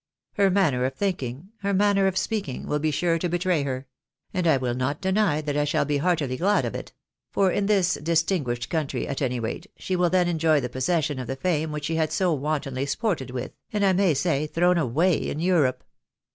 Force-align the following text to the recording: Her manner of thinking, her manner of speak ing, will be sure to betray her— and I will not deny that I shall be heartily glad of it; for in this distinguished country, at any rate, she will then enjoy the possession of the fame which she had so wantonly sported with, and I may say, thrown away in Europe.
Her 0.33 0.49
manner 0.49 0.83
of 0.85 0.95
thinking, 0.95 1.49
her 1.59 1.75
manner 1.75 2.07
of 2.07 2.17
speak 2.17 2.49
ing, 2.49 2.65
will 2.65 2.79
be 2.79 2.89
sure 2.89 3.19
to 3.19 3.29
betray 3.29 3.61
her— 3.61 3.85
and 4.33 4.47
I 4.47 4.57
will 4.57 4.73
not 4.73 4.99
deny 4.99 5.41
that 5.41 5.55
I 5.55 5.63
shall 5.63 5.85
be 5.85 5.97
heartily 5.97 6.37
glad 6.37 6.65
of 6.65 6.73
it; 6.73 6.91
for 7.29 7.51
in 7.51 7.67
this 7.67 7.99
distinguished 8.01 8.71
country, 8.71 9.07
at 9.07 9.21
any 9.21 9.39
rate, 9.39 9.67
she 9.77 9.95
will 9.95 10.09
then 10.09 10.27
enjoy 10.27 10.59
the 10.59 10.69
possession 10.69 11.19
of 11.19 11.27
the 11.27 11.35
fame 11.35 11.71
which 11.71 11.85
she 11.85 11.97
had 11.97 12.11
so 12.11 12.33
wantonly 12.33 12.87
sported 12.87 13.29
with, 13.29 13.51
and 13.71 13.85
I 13.85 13.93
may 13.93 14.15
say, 14.15 14.47
thrown 14.47 14.79
away 14.79 15.15
in 15.29 15.39
Europe. 15.39 15.83